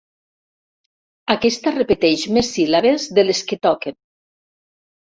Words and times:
Aquesta 1.35 1.75
repeteix 1.75 2.27
més 2.39 2.51
síl·labes 2.57 3.07
de 3.21 3.31
les 3.31 3.47
que 3.53 3.63
toquen. 3.69 4.03